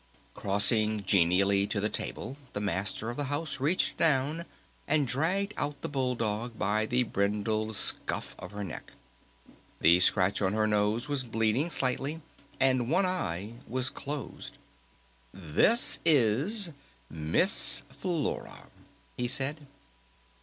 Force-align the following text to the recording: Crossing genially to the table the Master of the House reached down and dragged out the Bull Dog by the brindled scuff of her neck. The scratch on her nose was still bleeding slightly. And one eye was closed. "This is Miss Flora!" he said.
Crossing 0.33 1.05
genially 1.05 1.67
to 1.67 1.79
the 1.79 1.87
table 1.87 2.35
the 2.53 2.59
Master 2.59 3.11
of 3.11 3.17
the 3.17 3.25
House 3.25 3.59
reached 3.59 3.97
down 3.97 4.45
and 4.87 5.07
dragged 5.07 5.53
out 5.57 5.79
the 5.83 5.87
Bull 5.87 6.15
Dog 6.15 6.57
by 6.57 6.87
the 6.87 7.03
brindled 7.03 7.75
scuff 7.75 8.33
of 8.39 8.49
her 8.49 8.63
neck. 8.63 8.93
The 9.79 9.99
scratch 9.99 10.41
on 10.41 10.53
her 10.53 10.65
nose 10.65 11.07
was 11.07 11.19
still 11.19 11.31
bleeding 11.33 11.69
slightly. 11.69 12.19
And 12.59 12.89
one 12.89 13.05
eye 13.05 13.57
was 13.67 13.91
closed. 13.91 14.57
"This 15.31 15.99
is 16.03 16.71
Miss 17.07 17.83
Flora!" 17.91 18.71
he 19.15 19.27
said. 19.27 19.67